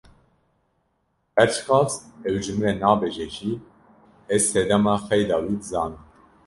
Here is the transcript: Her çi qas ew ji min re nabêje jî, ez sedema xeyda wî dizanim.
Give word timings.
Her 1.37 1.47
çi 1.53 1.61
qas 1.67 1.91
ew 2.27 2.37
ji 2.43 2.53
min 2.59 2.65
re 2.73 2.73
nabêje 2.81 3.27
jî, 3.35 3.51
ez 4.33 4.43
sedema 4.53 4.95
xeyda 5.05 5.37
wî 5.45 5.55
dizanim. 5.61 6.01